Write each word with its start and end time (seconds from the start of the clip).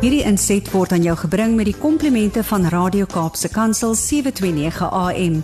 Hierdie 0.00 0.22
inset 0.24 0.64
word 0.72 0.94
aan 0.96 1.02
jou 1.04 1.12
gebring 1.26 1.58
met 1.58 1.66
die 1.68 1.76
komplimente 1.76 2.40
van 2.48 2.62
Radio 2.72 3.04
Kaapse 3.04 3.50
Kansel 3.52 3.92
729 3.92 4.86
AM. 4.96 5.34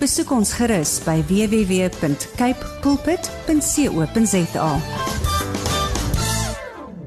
Besoek 0.00 0.32
ons 0.32 0.54
gerus 0.56 0.94
by 1.04 1.18
www.cape 1.28 2.70
pulpit.co.za. 2.80 4.70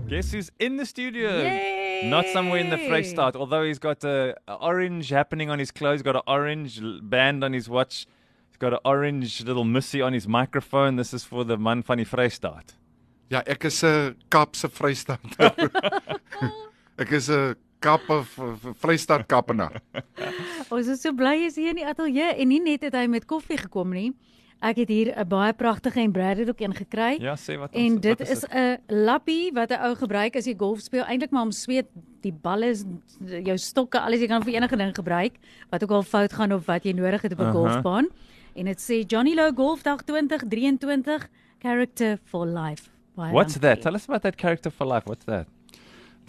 Guess 0.06 0.32
who's 0.34 0.52
in 0.62 0.78
the 0.78 0.86
studio? 0.86 1.34
Yay! 1.42 2.06
Not 2.14 2.30
somewhere 2.30 2.62
in 2.62 2.70
the 2.70 2.78
Freestad, 2.78 3.36
although 3.36 3.66
he's 3.66 3.80
got 3.80 4.04
a, 4.04 4.36
a 4.48 4.62
orange 4.62 5.10
happening 5.10 5.50
on 5.50 5.58
his 5.58 5.72
clothes, 5.72 6.04
got 6.04 6.16
an 6.16 6.22
orange 6.28 6.80
band 7.02 7.44
on 7.44 7.54
his 7.54 7.68
watch, 7.68 8.06
he's 8.54 8.62
got 8.62 8.74
an 8.74 8.86
orange 8.86 9.42
little 9.44 9.66
missy 9.66 10.00
on 10.00 10.14
his 10.14 10.28
microphone. 10.28 10.96
This 10.98 11.16
is 11.16 11.26
for 11.26 11.44
the 11.44 11.58
man 11.58 11.82
van 11.82 11.98
die 11.98 12.06
Vrystaat. 12.06 12.78
Ja, 13.34 13.42
ek 13.50 13.66
is 13.66 13.82
'n 13.84 14.14
Kaapse 14.30 14.70
Vrystaat. 14.70 15.26
ek 17.00 17.12
is 17.12 17.30
'n 17.30 17.56
Kaap 17.80 18.02
Vrystaat 18.82 19.26
Kaapenaar. 19.28 19.80
Ons 20.74 20.88
is 20.88 21.02
so 21.02 21.14
bly 21.16 21.38
jy's 21.46 21.56
hier 21.56 21.70
in 21.70 21.76
die 21.80 21.86
ateljee 21.88 22.36
en 22.36 22.48
nie 22.52 22.60
net 22.60 22.82
het 22.84 22.94
hy 22.94 23.06
met 23.08 23.26
koffie 23.26 23.58
gekom 23.58 23.94
nie. 23.96 24.12
Ek 24.62 24.76
het 24.76 24.90
hier 24.90 25.14
'n 25.16 25.28
baie 25.28 25.54
pragtige 25.54 26.02
embroidered 26.02 26.50
ook 26.50 26.60
een 26.60 26.74
gekry. 26.76 27.16
Ja, 27.22 27.36
sê 27.40 27.56
wat 27.58 27.72
En 27.74 27.94
ons- 27.94 28.02
dit 28.02 28.20
wat 28.20 28.28
is 28.30 28.44
'n 28.52 28.78
lappie 28.90 29.52
wat 29.54 29.72
'n 29.72 29.80
ou 29.80 29.96
gebruik 29.96 30.36
as 30.36 30.46
jy 30.46 30.56
golf 30.58 30.82
speel, 30.82 31.04
eintlik 31.06 31.32
maar 31.32 31.44
om 31.44 31.52
sweet 31.52 31.88
die 32.22 32.34
balle, 32.34 32.76
jou 33.46 33.58
stokke, 33.58 33.98
alles 34.00 34.20
jy 34.20 34.28
kan 34.28 34.44
vir 34.44 34.54
enige 34.56 34.76
ding 34.76 34.94
gebruik 34.94 35.38
wat 35.72 35.84
ook 35.84 35.92
al 35.92 36.04
fout 36.04 36.34
gaan 36.34 36.52
of 36.52 36.66
wat 36.68 36.84
jy 36.84 36.92
nodig 36.92 37.22
het 37.22 37.32
op 37.32 37.40
'n 37.40 37.44
Aha. 37.44 37.52
golfbaan. 37.54 38.08
En 38.56 38.66
dit 38.66 38.78
sê 38.78 39.06
Johnny 39.08 39.36
Low 39.36 39.56
Golfdag 39.56 40.04
2023 40.04 41.30
character 41.62 42.18
for 42.26 42.46
life. 42.46 42.90
Baie 43.16 43.32
What's 43.32 43.54
dankie. 43.54 43.62
that? 43.76 43.82
Tell 43.82 43.94
us 43.96 44.04
about 44.10 44.22
that 44.24 44.36
character 44.36 44.70
for 44.72 44.86
life. 44.86 45.06
What's 45.06 45.24
that? 45.26 45.48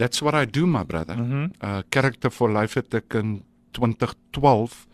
That's 0.01 0.23
what 0.25 0.35
I 0.35 0.47
do, 0.49 0.65
my 0.67 0.85
brother. 0.85 1.17
Mm 1.17 1.53
uh 1.61 1.83
Character 1.93 2.31
for 2.33 2.49
Life 2.49 2.79
het 2.81 2.95
ek 2.95 3.15
in 3.21 3.43
2012 3.77 4.87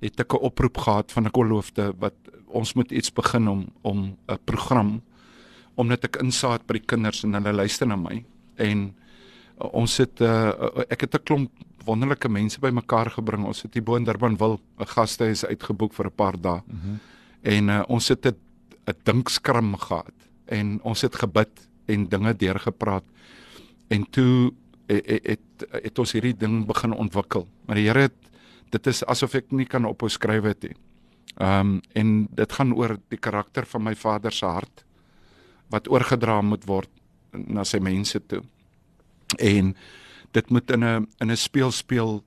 het 0.00 0.20
ek 0.22 0.32
'n 0.34 0.44
oproep 0.48 0.76
gehad 0.78 1.12
van 1.12 1.26
'n 1.26 1.34
kolofte 1.34 1.92
wat 1.98 2.14
ons 2.46 2.72
moet 2.74 2.90
iets 2.90 3.10
begin 3.12 3.48
om 3.48 3.66
om 3.82 4.16
'n 4.28 4.38
program 4.44 5.02
omdat 5.74 6.04
ek 6.04 6.22
insaat 6.22 6.66
by 6.66 6.78
die 6.78 6.86
kinders 6.86 7.24
en 7.24 7.34
hulle 7.34 7.52
luister 7.52 7.86
na 7.86 7.96
my 7.96 8.24
en 8.56 8.94
uh, 9.58 9.66
ons 9.72 9.96
het 9.96 10.20
uh, 10.20 10.52
uh, 10.54 10.84
ek 10.88 11.00
het 11.00 11.14
'n 11.14 11.24
klomp 11.24 11.50
wonderlike 11.84 12.28
mense 12.28 12.60
bymekaar 12.60 13.10
gebring. 13.10 13.44
Ons 13.44 13.62
het 13.62 13.74
hier 13.74 13.82
bo 13.82 13.96
in 13.96 14.04
Durbanville 14.04 14.58
'n 14.78 14.86
gastehuis 14.86 15.44
uitgeboek 15.44 15.92
vir 15.94 16.06
'n 16.06 16.14
paar 16.16 16.40
dae. 16.40 16.60
Mm 16.66 16.80
-hmm. 16.82 16.98
En 17.42 17.68
uh, 17.68 17.82
ons 17.88 18.08
het 18.08 18.26
'n 18.26 18.36
'n 18.86 18.94
dinkskram 19.02 19.76
gehad 19.76 20.14
en 20.46 20.80
ons 20.82 21.00
het 21.00 21.14
gebid 21.14 21.68
en 21.86 22.08
dinge 22.08 22.36
deurgepraat. 22.36 23.04
En 23.90 24.06
toe 24.10 24.52
het, 24.86 25.06
het, 25.06 25.26
het, 25.26 25.66
het 25.84 25.98
ons 25.98 26.12
hierdie 26.12 26.36
ding 26.36 26.62
begin 26.66 26.94
ontwikkel. 26.94 27.48
Maar 27.66 27.78
die 27.78 27.88
Here 27.88 28.06
het 28.08 28.30
dit 28.70 28.86
is 28.86 29.02
asof 29.10 29.34
ek 29.34 29.50
nie 29.50 29.66
kan 29.66 29.86
ophou 29.88 30.10
skryf 30.10 30.46
het 30.46 30.68
nie. 30.68 30.76
Ehm 31.40 31.60
um, 31.60 31.80
en 31.98 32.28
dit 32.36 32.52
gaan 32.52 32.72
oor 32.76 32.96
die 33.10 33.18
karakter 33.18 33.66
van 33.66 33.82
my 33.82 33.94
vader 33.98 34.32
se 34.32 34.46
hart 34.46 34.84
wat 35.70 35.88
oorgedra 35.90 36.40
moet 36.42 36.66
word 36.66 36.90
na 37.32 37.64
sy 37.64 37.78
mense 37.78 38.18
toe. 38.26 38.42
En 39.38 39.74
dit 40.34 40.50
moet 40.50 40.70
in 40.70 40.84
'n 40.84 41.06
in 41.20 41.30
'n 41.30 41.36
speelspeel 41.36 42.24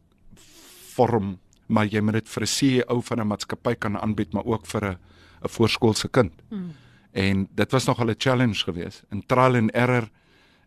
vorm, 0.96 1.40
maar 1.68 1.86
jy 1.86 2.02
moet 2.02 2.14
dit 2.14 2.30
vir 2.30 2.44
'n 2.44 2.48
CEO 2.48 3.02
van 3.02 3.20
'n 3.20 3.28
maatskappy 3.28 3.76
kan 3.76 3.98
aanbied, 3.98 4.34
maar 4.34 4.46
ook 4.46 4.66
vir 4.66 4.84
'n 4.86 4.98
'n 5.44 5.50
voorskoolse 5.50 6.08
kind. 6.08 6.34
Mm. 6.50 6.72
En 7.12 7.48
dit 7.56 7.72
was 7.72 7.86
nogal 7.86 8.10
'n 8.10 8.16
challenge 8.18 8.64
geweest. 8.64 9.04
In 9.12 9.24
trial 9.26 9.56
and 9.56 9.72
error 9.72 10.10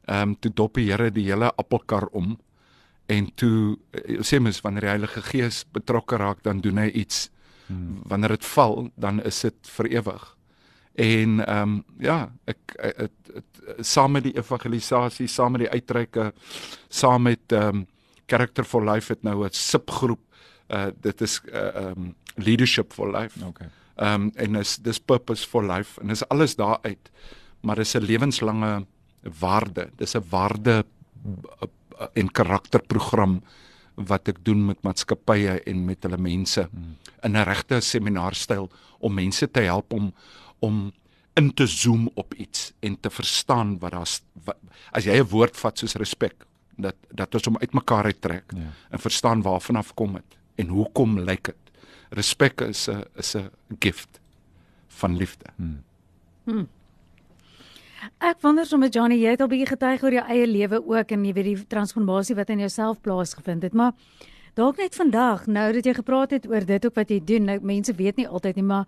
ehm 0.07 0.29
um, 0.29 0.35
toe 0.41 0.53
dop 0.55 0.75
die 0.75 0.91
Here 0.91 1.11
die 1.11 1.27
hele 1.27 1.51
appelkar 1.59 2.07
om 2.13 2.37
en 3.07 3.31
toe 3.35 3.77
eh, 3.91 4.19
sê 4.23 4.39
mens 4.43 4.61
wanneer 4.61 4.87
die 4.87 4.95
Heilige 4.95 5.23
Gees 5.23 5.65
betrokke 5.73 6.17
raak 6.17 6.43
dan 6.43 6.61
doen 6.61 6.79
hy 6.79 6.89
iets. 6.91 7.31
Hmm. 7.67 8.01
Wanneer 8.07 8.37
dit 8.37 8.45
val, 8.47 8.91
dan 8.95 9.23
is 9.23 9.41
dit 9.41 9.71
vir 9.77 9.91
ewig. 9.99 10.37
En 10.95 11.41
ehm 11.47 11.63
um, 11.63 11.85
ja, 11.99 12.31
ek 12.47 12.77
het 12.81 13.83
saam 13.85 14.13
met 14.17 14.25
die 14.25 14.37
evangelisasie, 14.39 15.27
saam 15.29 15.53
met 15.53 15.67
die 15.67 15.71
uitreike, 15.71 16.33
saam 16.89 17.23
met 17.23 17.53
ehm 17.53 17.83
um, 17.83 17.87
Character 18.27 18.65
for 18.65 18.83
Life 18.83 19.13
het 19.13 19.23
nou 19.23 19.45
'n 19.45 19.53
subgroep. 19.53 20.21
Uh 20.69 20.87
dit 21.01 21.21
is 21.21 21.41
uh, 21.47 21.75
ehm 21.75 21.87
um, 21.87 22.15
Leadership 22.35 22.93
for 22.93 23.11
Life. 23.11 23.45
Okay. 23.45 23.69
Ehm 23.97 24.23
um, 24.23 24.31
en 24.35 24.55
is 24.55 24.77
dis 24.77 24.99
purpose 24.99 25.49
for 25.49 25.65
life 25.65 26.01
en 26.01 26.09
dis 26.09 26.29
alles 26.29 26.57
daaruit. 26.57 27.11
Maar 27.61 27.77
dis 27.77 27.95
'n 27.95 28.03
lewenslange 28.03 28.87
waarde. 29.41 29.91
Dis 29.97 30.15
'n 30.15 30.25
waarde 30.31 30.85
uh, 31.25 32.07
en 32.13 32.31
karakterprogram 32.31 33.43
wat 33.97 34.29
ek 34.29 34.43
doen 34.45 34.67
met 34.67 34.83
maatskappye 34.85 35.63
en 35.65 35.85
met 35.85 36.03
hulle 36.05 36.19
mense 36.21 36.69
hmm. 36.71 36.97
in 37.25 37.37
'n 37.37 37.45
regte 37.49 37.81
seminaarstyl 37.81 38.69
om 38.99 39.15
mense 39.15 39.51
te 39.51 39.61
help 39.61 39.93
om 39.93 40.13
om 40.59 40.93
in 41.35 41.55
te 41.55 41.67
zoom 41.67 42.11
op 42.15 42.35
iets 42.35 42.73
en 42.81 43.01
te 43.01 43.11
verstaan 43.11 43.79
wat 43.79 43.93
daar 43.93 44.09
as 44.93 45.05
jy 45.05 45.17
'n 45.21 45.29
woord 45.29 45.57
vat 45.57 45.79
soos 45.79 45.95
respek 45.95 46.47
dat 46.77 46.97
dat 47.11 47.35
ons 47.35 47.45
hom 47.45 47.59
uitmekaar 47.59 48.05
uittrek 48.05 48.53
Ja. 48.57 48.73
en 48.91 48.99
verstaan 48.99 49.43
waarvan 49.43 49.77
af 49.77 49.95
kom 49.95 50.13
dit 50.13 50.39
en 50.55 50.69
hoekom 50.69 51.19
lyk 51.21 51.45
dit 51.45 51.73
respek 52.11 52.61
is 52.61 52.89
'n 52.89 53.05
is 53.17 53.35
'n 53.35 53.51
gift 53.79 54.21
van 54.89 55.17
liefde 55.17 55.45
Hmm. 55.57 55.83
Ek 58.23 58.39
wonder 58.45 58.67
sommer 58.67 58.91
Johnny, 58.93 59.19
jy 59.21 59.33
het 59.35 59.43
al 59.43 59.51
bietjie 59.51 59.69
getuig 59.73 60.05
oor 60.05 60.15
jou 60.15 60.23
eie 60.31 60.47
lewe 60.47 60.79
ook 60.79 61.13
en 61.15 61.25
jy 61.27 61.33
weet 61.37 61.49
die 61.49 61.67
transformasie 61.71 62.37
wat 62.39 62.51
in 62.55 62.63
jouself 62.63 63.01
plaasgevind 63.03 63.67
het, 63.67 63.75
maar 63.75 63.93
dalk 64.59 64.79
net 64.81 64.97
vandag, 64.97 65.47
nou 65.51 65.67
dat 65.75 65.87
jy 65.87 65.95
gepraat 65.97 66.33
het 66.37 66.47
oor 66.49 66.65
dit 66.67 66.87
ook 66.87 66.97
wat 66.97 67.11
jy 67.11 67.19
doen, 67.25 67.49
nou 67.51 67.59
mense 67.67 67.95
weet 67.99 68.21
nie 68.21 68.29
altyd 68.29 68.61
nie, 68.61 68.67
maar 68.67 68.87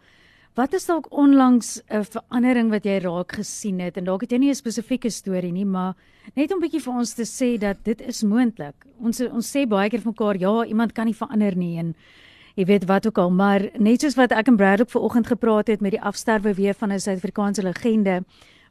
wat 0.58 0.74
is 0.74 0.86
dalk 0.86 1.10
onlangs 1.10 1.82
'n 1.90 2.04
verandering 2.04 2.70
wat 2.70 2.84
jy 2.84 2.98
raak 3.02 3.32
gesien 3.32 3.80
het 3.80 3.96
en 3.96 4.04
dalk 4.04 4.22
het 4.22 4.32
jy 4.32 4.38
nie 4.38 4.50
'n 4.50 4.54
spesifieke 4.54 5.10
storie 5.10 5.52
nie, 5.52 5.66
maar 5.66 5.94
net 6.34 6.52
om 6.52 6.60
bietjie 6.60 6.80
vir 6.80 6.94
ons 6.94 7.14
te 7.14 7.24
sê 7.24 7.58
dat 7.58 7.76
dit 7.84 8.00
is 8.00 8.22
moontlik. 8.22 8.74
Ons 9.00 9.20
ons 9.20 9.56
sê 9.56 9.66
baie 9.66 9.90
keer 9.90 10.00
vir 10.00 10.12
mekaar, 10.12 10.38
ja, 10.38 10.64
iemand 10.64 10.92
kan 10.92 11.06
nie 11.06 11.14
verander 11.14 11.56
nie 11.56 11.78
en 11.78 11.94
jy 12.56 12.64
weet 12.64 12.86
wat 12.86 13.06
ook 13.06 13.18
al, 13.18 13.30
maar 13.30 13.70
net 13.78 14.00
soos 14.00 14.16
wat 14.16 14.32
ek 14.32 14.48
en 14.48 14.56
Brad 14.56 14.80
ook 14.80 14.90
vanoggend 14.90 15.26
gepraat 15.26 15.66
het 15.68 15.80
met 15.80 15.90
die 15.90 16.02
afsterwe 16.02 16.54
weer 16.54 16.74
van 16.74 16.92
'n 16.92 17.00
Suid-Afrikaanse 17.00 17.62
legende 17.62 18.24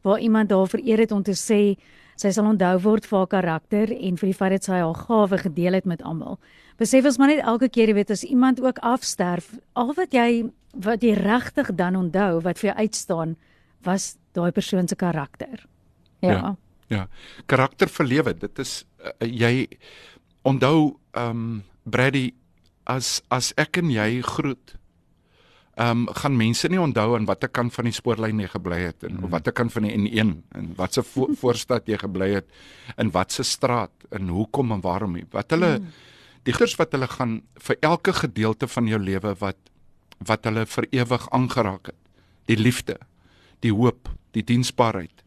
waar 0.08 0.24
iemand 0.24 0.50
daar 0.50 0.70
vereer 0.72 1.04
het 1.04 1.12
om 1.12 1.24
te 1.24 1.36
sê 1.38 1.78
sy 2.18 2.32
sal 2.34 2.48
onthou 2.50 2.76
word 2.82 3.06
vir 3.06 3.18
haar 3.20 3.32
karakter 3.34 3.92
en 3.94 4.18
vir 4.18 4.32
die 4.32 4.38
feit 4.38 4.56
dat 4.56 4.68
sy 4.68 4.80
haar 4.82 4.96
gawe 5.06 5.38
gedeel 5.44 5.78
het 5.78 5.86
met 5.86 6.02
almal. 6.02 6.40
Besef 6.82 7.06
ons 7.06 7.18
maar 7.22 7.30
net 7.30 7.44
elke 7.46 7.70
keer 7.70 7.92
jy 7.92 7.98
weet 7.98 8.14
as 8.14 8.24
iemand 8.26 8.62
ook 8.62 8.82
afsterf, 8.86 9.52
al 9.74 9.94
wat 9.98 10.14
jy 10.14 10.48
wat 10.78 11.02
jy 11.02 11.16
regtig 11.18 11.72
dan 11.78 11.98
onthou 11.98 12.42
wat 12.46 12.60
vir 12.62 12.72
jou 12.72 12.78
uitstaan 12.78 13.36
was 13.86 14.16
daai 14.38 14.52
persoon 14.52 14.88
se 14.88 14.96
karakter. 14.96 15.66
Ja. 16.22 16.32
Ja. 16.32 16.56
Ja, 16.88 17.08
karakter 17.52 17.90
vir 17.92 18.08
lewe, 18.08 18.34
dit 18.40 18.60
is 18.64 18.86
uh, 19.04 19.12
jy 19.28 19.68
onthou 20.48 20.96
ehm 21.12 21.32
um, 21.32 21.64
Brady 21.88 22.34
as 22.88 23.22
as 23.32 23.54
ek 23.60 23.82
en 23.82 23.92
jy 23.92 24.22
groet. 24.24 24.76
Ehm 25.78 26.08
um, 26.08 26.14
gaan 26.18 26.34
mense 26.38 26.68
nie 26.74 26.80
onthou 26.82 27.12
aan 27.16 27.26
watter 27.30 27.50
kant 27.54 27.74
van 27.74 27.86
die 27.86 27.94
spoorlyn 27.94 28.40
jy 28.42 28.48
gebly 28.50 28.80
het 28.88 29.04
en 29.06 29.20
of 29.24 29.30
watter 29.30 29.54
kant 29.54 29.72
van 29.76 29.86
die 29.86 29.94
N1 29.94 30.32
en 30.58 30.72
watse 30.76 31.04
vo 31.06 31.28
voorstad 31.42 31.86
jy 31.86 32.00
gebly 32.02 32.32
het 32.32 32.50
en 32.98 33.12
watse 33.14 33.46
straat 33.46 34.08
en 34.10 34.32
hoekom 34.34 34.74
en 34.74 34.82
waarom 34.82 35.14
nie. 35.14 35.28
Wat 35.32 35.54
hulle 35.54 35.76
die 36.48 36.56
goeders 36.56 36.78
wat 36.80 36.96
hulle 36.96 37.10
gaan 37.12 37.38
vir 37.68 37.78
elke 37.86 38.14
gedeelte 38.14 38.68
van 38.74 38.90
jou 38.90 39.00
lewe 39.04 39.36
wat 39.44 39.60
wat 40.26 40.50
hulle 40.50 40.66
vir 40.66 40.90
ewig 40.98 41.30
aangeraak 41.30 41.92
het. 41.92 42.02
Die 42.50 42.58
liefde, 42.58 42.98
die 43.62 43.74
hoop, 43.74 44.10
die 44.34 44.44
diensbaarheid. 44.44 45.24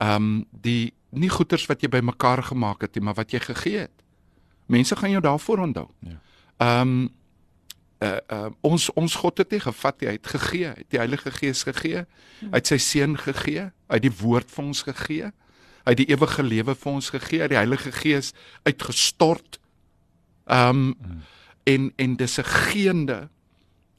Ehm 0.00 0.16
um, 0.16 0.34
die 0.50 0.94
nie 1.10 1.28
goeders 1.28 1.66
wat 1.68 1.82
jy 1.82 1.90
bymekaar 1.92 2.42
gemaak 2.48 2.86
het 2.86 2.94
nie, 2.94 3.04
maar 3.04 3.18
wat 3.18 3.32
jy 3.34 3.40
gegee 3.44 3.84
het. 3.84 4.04
Mense 4.70 4.96
gaan 4.96 5.10
jou 5.10 5.20
daarvoor 5.20 5.66
onthou. 5.68 5.88
Ja. 6.00 6.20
Ehm 6.56 6.88
um, 6.88 7.08
uh, 8.00 8.16
uh, 8.32 8.48
ons 8.60 8.88
ons 8.96 9.14
God 9.22 9.38
het 9.38 9.50
nie 9.50 9.60
gevat 9.60 10.00
nie, 10.00 10.08
hy 10.08 10.16
het 10.16 10.30
gegee, 10.32 10.68
hy 10.68 10.78
het 10.78 10.90
die 10.92 11.00
Heilige 11.00 11.30
Gees 11.30 11.64
gegee, 11.68 12.04
hy 12.40 12.56
het 12.56 12.70
sy 12.70 12.78
seun 12.80 13.16
gegee, 13.20 13.70
hy 13.88 13.98
het 13.98 14.06
die 14.06 14.16
woord 14.22 14.50
vir 14.50 14.64
ons 14.64 14.82
gegee, 14.88 15.32
hy 15.84 15.94
het 15.94 16.00
die 16.00 16.08
ewige 16.12 16.44
lewe 16.44 16.74
vir 16.74 16.92
ons 16.92 17.10
gegee, 17.12 17.48
die 17.48 17.60
Heilige 17.60 17.92
Gees 17.92 18.32
uitgestort. 18.68 19.60
Um, 20.50 20.96
en 21.68 21.92
en 21.96 22.16
dis 22.16 22.38
'n 22.38 22.44
geende 22.44 23.28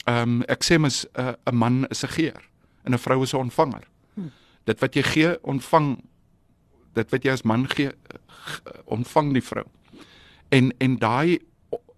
um, 0.05 0.41
ek 0.43 0.63
sê 0.63 0.79
mens 0.79 1.05
'n 1.05 1.21
uh, 1.21 1.33
'n 1.45 1.55
man 1.55 1.85
is 1.87 2.03
'n 2.03 2.07
geer 2.09 2.41
en 2.83 2.93
'n 2.93 2.99
vrou 2.99 3.23
is 3.23 3.33
'n 3.33 3.37
ontvanger. 3.37 3.87
Dit 4.65 4.79
wat 4.79 4.93
jy 4.93 5.03
gee, 5.03 5.43
ontvang 5.43 6.03
dit 6.93 7.09
wat 7.09 7.23
jy 7.23 7.31
as 7.31 7.41
man 7.41 7.69
gee, 7.69 7.91
ontvang 8.85 9.33
die 9.33 9.43
vrou. 9.43 9.65
En 10.49 10.73
en 10.77 10.97
daai 10.97 11.39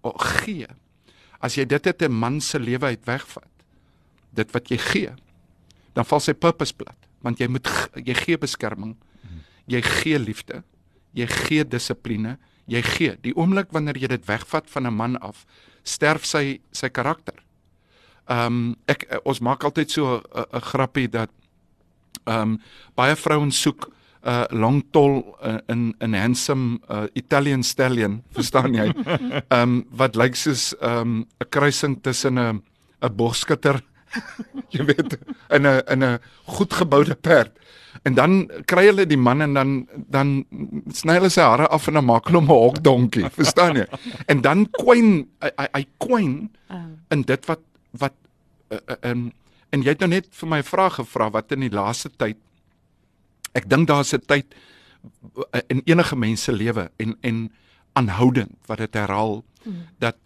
gee 0.04 0.68
as 1.44 1.58
jy 1.60 1.66
dit 1.68 1.88
uit 1.88 2.02
'n 2.02 2.12
man 2.12 2.40
se 2.42 2.60
lewe 2.60 2.86
uit 2.86 3.06
wegvat, 3.06 3.52
dit 4.32 4.52
wat 4.52 4.70
jy 4.70 4.78
gee, 4.78 5.12
dan 5.94 6.06
val 6.06 6.20
sy 6.20 6.34
purpose 6.34 6.74
plat, 6.74 6.98
want 7.22 7.40
jy 7.40 7.48
moet 7.48 7.68
jy 8.08 8.14
gee 8.14 8.38
beskerming, 8.38 8.96
jy 9.68 9.82
gee 9.82 10.20
liefde, 10.20 10.64
jy 11.14 11.28
gee 11.28 11.64
dissipline, 11.68 12.38
Jy 12.72 12.82
gee. 12.88 13.16
Die 13.24 13.34
oomblik 13.36 13.74
wanneer 13.76 13.98
jy 14.00 14.10
dit 14.14 14.28
wegvat 14.28 14.70
van 14.72 14.88
'n 14.88 14.96
man 14.96 15.18
af, 15.20 15.46
sterf 15.84 16.26
sy 16.26 16.62
sy 16.72 16.90
karakter. 16.90 17.36
Ehm 18.28 18.46
um, 18.46 18.76
ek 18.88 19.08
ons 19.26 19.40
maak 19.40 19.64
altyd 19.64 19.92
so 19.92 20.22
'n 20.54 20.62
grappie 20.62 21.10
dat 21.10 21.30
ehm 22.26 22.40
um, 22.40 22.62
baie 22.96 23.16
vrouens 23.16 23.62
soek 23.62 23.92
uh, 24.26 24.46
long 24.52 24.84
tall 24.92 25.36
uh, 25.44 25.60
in 25.68 25.94
'n 26.00 26.14
handsome 26.14 26.80
uh, 26.90 27.06
Italian 27.14 27.64
stallion, 27.64 28.24
verstaan 28.38 28.74
jy? 28.74 28.92
Ehm 29.50 29.62
um, 29.62 29.86
wat 29.92 30.16
lyk 30.16 30.36
soos 30.36 30.74
ehm 30.82 31.00
um, 31.00 31.26
'n 31.40 31.50
kruising 31.50 32.02
tussen 32.02 32.40
'n 32.40 32.62
'n 33.02 33.16
bogskutter 33.16 33.82
jy 34.74 34.86
weet 34.86 35.18
in 35.50 35.68
'n 35.68 35.82
in 35.92 36.04
'n 36.04 36.20
goed 36.46 36.74
geboude 36.74 37.16
perd. 37.16 37.52
En 38.04 38.14
dan 38.14 38.50
kry 38.66 38.86
hulle 38.86 39.06
die 39.06 39.18
man 39.18 39.42
en 39.42 39.54
dan 39.54 39.88
dan 40.10 40.46
sny 40.92 41.14
hulle 41.20 41.30
sy 41.30 41.42
hare 41.42 41.68
af 41.68 41.88
en 41.88 41.94
dan 41.94 42.06
maak 42.06 42.28
hulle 42.28 42.42
hom 42.42 42.50
'n 42.50 42.64
hokdonkie, 42.64 43.30
verstaan 43.40 43.76
jy? 43.76 43.88
En 44.28 44.42
dan 44.42 44.68
kwyn 44.72 45.28
hy 45.40 45.68
hy 45.74 45.86
kwyn 45.98 46.50
in 47.10 47.22
dit 47.22 47.46
wat 47.46 47.62
wat 47.92 48.14
in 48.70 48.80
uh, 48.90 49.12
um, 49.12 49.32
en 49.74 49.82
jy 49.82 49.94
het 49.96 50.02
nou 50.06 50.10
net 50.10 50.28
vir 50.30 50.50
my 50.50 50.60
'n 50.62 50.70
vraag 50.70 50.96
gevra 51.02 51.30
wat 51.32 51.52
in 51.52 51.66
die 51.66 51.74
laaste 51.74 52.10
tyd 52.10 52.38
ek 53.54 53.70
dink 53.70 53.88
daar's 53.88 54.14
'n 54.14 54.26
tyd 54.28 54.56
uh, 55.54 55.62
in 55.68 55.82
enige 55.86 56.16
mens 56.16 56.44
se 56.44 56.52
lewe 56.52 56.92
en 56.98 57.16
en 57.22 57.52
aanhoudend 57.94 58.58
wat 58.66 58.78
dit 58.78 58.94
herhaal 58.94 59.44
mm. 59.64 59.82
dat 60.00 60.18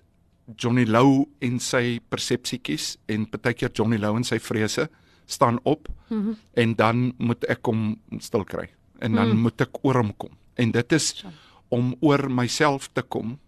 Johnny 0.55 0.85
Lou 0.85 1.27
en 1.39 1.59
sy 1.59 1.99
persepsietjies 2.09 2.97
en 3.05 3.27
partykeer 3.29 3.71
Johnny 3.73 3.97
Lou 3.97 4.15
en 4.15 4.23
sy 4.23 4.39
vrese 4.39 4.89
staan 5.25 5.59
op 5.63 5.87
mm 6.07 6.23
-hmm. 6.23 6.35
en 6.53 6.75
dan 6.75 7.13
moet 7.17 7.43
ek 7.43 7.65
hom 7.65 7.99
stil 8.19 8.43
kry 8.43 8.69
en 8.99 9.13
dan 9.13 9.29
mm. 9.29 9.39
moet 9.41 9.61
ek 9.61 9.83
oor 9.83 9.95
hom 9.95 10.13
kom 10.17 10.31
en 10.55 10.71
dit 10.71 10.91
is 10.91 11.25
om 11.69 11.95
oor 11.99 12.29
myself 12.31 12.89
te 12.93 13.01
kom 13.01 13.39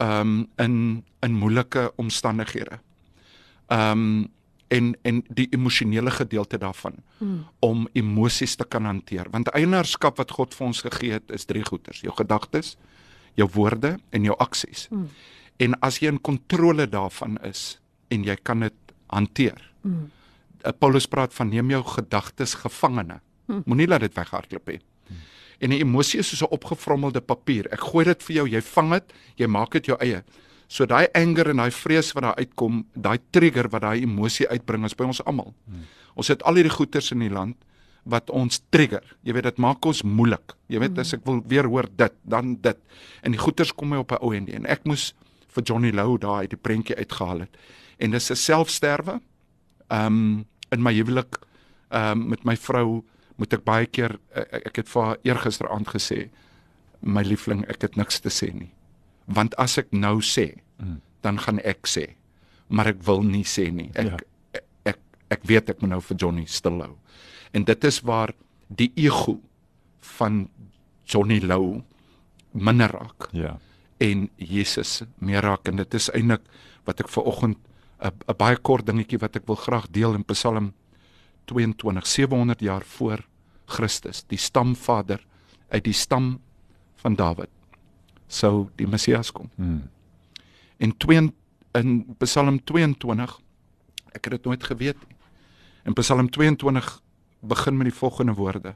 um 0.00 0.48
in 0.56 1.04
in 1.20 1.32
moeilike 1.32 1.92
omstandighede. 1.96 2.80
Um 3.68 4.28
en 4.70 4.94
en 5.02 5.22
die 5.28 5.48
emosionele 5.50 6.10
gedeelte 6.10 6.58
daarvan 6.58 7.02
mm. 7.18 7.44
om 7.60 7.88
emosies 7.92 8.56
te 8.56 8.64
kan 8.64 8.84
hanteer 8.84 9.30
want 9.30 9.50
eienaarskap 9.54 10.16
wat 10.22 10.30
God 10.30 10.54
vir 10.54 10.66
ons 10.66 10.80
gegee 10.86 11.12
het 11.18 11.30
is 11.30 11.44
drie 11.44 11.64
goeters 11.64 12.00
jou 12.00 12.14
gedagtes 12.16 12.76
jou 13.34 13.48
woorde 13.54 13.98
en 14.10 14.24
jou 14.24 14.36
aksies 14.38 14.88
mm. 14.90 15.06
En 15.60 15.76
as 15.84 16.00
jy 16.00 16.08
in 16.14 16.20
kontrole 16.24 16.86
daarvan 16.88 17.36
is 17.46 17.76
en 18.10 18.24
jy 18.24 18.36
kan 18.42 18.64
dit 18.64 18.94
hanteer. 19.12 19.58
Mm. 19.84 20.08
Paulus 20.80 21.08
praat 21.08 21.34
van 21.36 21.50
neem 21.52 21.72
jou 21.74 21.82
gedagtes 21.96 22.56
gevangene. 22.62 23.20
Mm. 23.46 23.64
Moenie 23.66 23.88
laat 23.90 24.06
dit 24.06 24.16
weghardloop 24.16 24.72
hê. 24.72 24.78
Mm. 24.80 25.18
En 25.60 25.70
'n 25.70 25.80
emosie 25.80 26.20
is 26.20 26.28
soos 26.28 26.42
'n 26.42 26.54
opgevrommelde 26.56 27.20
papier. 27.20 27.68
Ek 27.72 27.80
gooi 27.80 28.04
dit 28.04 28.22
vir 28.22 28.36
jou, 28.36 28.48
jy 28.48 28.60
vang 28.60 28.90
dit, 28.92 29.12
jy 29.36 29.46
maak 29.46 29.70
dit 29.70 29.86
jou 29.86 29.98
eie. 30.00 30.24
So 30.70 30.86
daai 30.86 31.08
anger 31.18 31.50
en 31.50 31.64
daai 31.64 31.72
vrees 31.74 32.12
wat 32.14 32.22
daar 32.22 32.38
uitkom, 32.38 32.84
daai 32.94 33.18
trigger 33.34 33.68
wat 33.72 33.82
daai 33.82 34.04
emosie 34.04 34.46
uitbring 34.46 34.84
is 34.86 34.94
by 34.94 35.08
ons 35.10 35.22
almal. 35.26 35.50
Mm. 35.66 35.88
Ons 36.14 36.30
het 36.30 36.44
al 36.46 36.60
hierdie 36.60 36.74
goeters 36.74 37.10
in 37.10 37.24
die 37.24 37.32
land 37.32 37.58
wat 38.08 38.30
ons 38.30 38.62
trigger. 38.70 39.02
Jy 39.26 39.34
weet 39.36 39.48
dit 39.50 39.58
maak 39.60 39.84
ons 39.84 40.04
moeilik. 40.06 40.54
Jy 40.70 40.80
weet 40.84 41.00
as 41.02 41.12
ek 41.16 41.26
wil 41.26 41.42
weer 41.50 41.66
hoor 41.68 41.88
dit, 41.90 42.14
dan 42.22 42.54
dit. 42.62 42.78
En 43.26 43.34
die 43.34 43.40
goeters 43.40 43.74
kom 43.74 43.90
my 43.90 44.00
op 44.00 44.12
'n 44.12 44.22
ou 44.22 44.32
en 44.34 44.46
die 44.46 44.54
en 44.54 44.66
ek 44.66 44.86
moes 44.86 45.12
vir 45.48 45.64
Johnny 45.64 45.90
Lou 45.90 46.18
daai 46.18 46.46
die 46.46 46.56
prentjie 46.56 46.96
uitgehaal 46.96 47.40
het. 47.40 47.56
En 47.98 48.10
dis 48.10 48.30
'n 48.30 48.36
selfsterwe. 48.36 49.20
Ehm 49.90 50.06
um, 50.06 50.46
in 50.70 50.82
my 50.82 50.94
huwelik 50.94 51.38
ehm 51.90 52.20
um, 52.20 52.28
met 52.28 52.44
my 52.44 52.56
vrou 52.56 53.02
moet 53.36 53.52
ek 53.52 53.64
baie 53.64 53.86
keer 53.86 54.18
ek, 54.34 54.66
ek 54.66 54.76
het 54.76 54.88
vir 54.88 55.02
haar 55.02 55.18
eergisteraand 55.22 55.88
gesê 55.88 56.30
my 57.00 57.22
liefling 57.22 57.64
ek 57.68 57.82
het 57.82 57.96
niks 57.96 58.20
te 58.20 58.28
sê 58.28 58.52
nie. 58.54 58.70
Want 59.26 59.54
as 59.58 59.78
ek 59.78 59.92
nou 59.92 60.20
sê, 60.24 60.62
mm. 60.78 61.00
dan 61.22 61.38
gaan 61.38 61.60
ek 61.64 61.86
sê, 61.86 62.06
maar 62.68 62.86
ek 62.86 63.02
wil 63.06 63.22
nie 63.22 63.44
sê 63.44 63.70
nie. 63.70 63.90
Ek, 63.94 64.06
ja. 64.06 64.18
ek 64.54 64.64
ek 64.94 65.00
ek 65.30 65.46
weet 65.46 65.70
ek 65.70 65.82
moet 65.82 65.94
nou 65.94 66.00
vir 66.00 66.16
Johnny 66.16 66.46
stil 66.46 66.80
hou. 66.82 66.94
En 67.52 67.64
dit 67.64 67.84
is 67.84 68.00
waar 68.06 68.34
die 68.68 68.92
ego 68.96 69.40
van 70.18 70.48
Johnny 71.06 71.40
Lou 71.42 71.82
minder 72.54 72.90
raak. 72.90 73.30
Ja 73.34 73.58
en 74.00 74.28
Jesus 74.36 75.02
meer 75.20 75.44
raak 75.44 75.68
en 75.68 75.80
dit 75.82 75.96
is 75.98 76.08
eintlik 76.16 76.46
wat 76.88 77.02
ek 77.04 77.10
ver 77.12 77.28
oggend 77.28 77.58
'n 78.00 78.36
baie 78.38 78.56
kort 78.56 78.86
dingetjie 78.86 79.20
wat 79.20 79.36
ek 79.36 79.46
wil 79.46 79.60
graag 79.60 79.90
deel 79.92 80.14
in 80.14 80.24
Psalm 80.24 80.72
22 81.46 82.06
700 82.06 82.60
jaar 82.60 82.84
voor 82.96 83.20
Christus 83.66 84.24
die 84.24 84.38
stamvader 84.38 85.20
uit 85.68 85.84
die 85.84 85.92
stam 85.92 86.40
van 86.96 87.14
Dawid 87.14 87.50
sou 88.30 88.70
die 88.78 88.86
Messias 88.86 89.32
kom. 89.34 89.50
Hmm. 89.58 89.82
In 90.78 90.94
2 90.96 91.30
in 91.78 91.90
Psalm 92.22 92.58
22 92.66 93.36
ek 94.14 94.26
het 94.26 94.38
dit 94.38 94.48
nooit 94.48 94.64
geweet 94.64 94.98
nie. 95.06 95.16
In 95.86 95.94
Psalm 95.98 96.30
22 96.30 96.88
begin 97.40 97.76
met 97.76 97.88
die 97.90 97.96
volgende 97.96 98.34
woorde. 98.38 98.74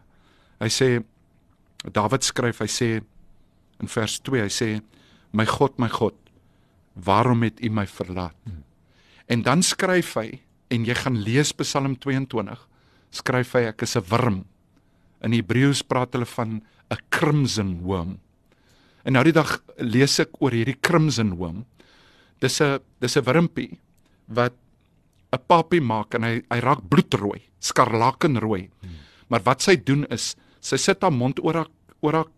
Hy 0.63 0.71
sê 0.73 0.89
Dawid 1.85 2.25
skryf, 2.25 2.63
hy 2.65 2.71
sê 2.71 2.89
in 3.83 3.91
vers 3.93 4.17
2, 4.25 4.41
hy 4.41 4.53
sê 4.53 4.69
My 5.35 5.45
God, 5.51 5.75
my 5.83 5.91
God, 5.91 6.15
waarom 6.95 7.43
het 7.45 7.59
U 7.61 7.69
my 7.75 7.85
verlaat? 7.91 8.37
Hmm. 8.47 8.63
En 9.29 9.43
dan 9.43 9.65
skryf 9.67 10.15
hy 10.17 10.41
en 10.73 10.87
jy 10.87 10.95
gaan 10.97 11.19
lees 11.21 11.53
Psalm 11.59 11.97
22, 12.01 12.55
skryf 13.15 13.53
hy 13.59 13.67
ek 13.69 13.83
is 13.83 13.97
'n 13.97 14.07
wurm. 14.09 14.45
In 15.21 15.33
Hebreëus 15.33 15.83
praat 15.83 16.15
hulle 16.15 16.27
van 16.27 16.63
'n 16.91 17.03
crimson 17.11 17.83
worm. 17.83 18.21
En 19.05 19.17
nou 19.17 19.25
die 19.27 19.35
dag 19.37 19.59
lees 19.79 20.19
ek 20.23 20.39
oor 20.41 20.55
hierdie 20.57 20.79
crimson 20.81 21.35
worm. 21.39 21.65
Dis 22.41 22.61
'n 22.61 22.81
dis 23.01 23.17
'n 23.17 23.25
wurmpie 23.25 23.79
wat 24.29 24.55
'n 25.33 25.43
papie 25.47 25.81
maak 25.81 26.15
en 26.15 26.23
hy 26.23 26.43
hy 26.51 26.61
raak 26.61 26.89
bloedrooi, 26.89 27.43
skarlakenrooi. 27.61 28.71
Hmm. 28.81 28.97
Maar 29.29 29.43
wat 29.45 29.63
sy 29.63 29.77
doen 29.77 30.07
is, 30.11 30.37
sy 30.61 30.77
sit 30.77 31.03
haar 31.03 31.13
mond 31.13 31.41
oor 31.41 31.55
haar 31.55 31.71
oor 32.01 32.15
haar 32.15 32.31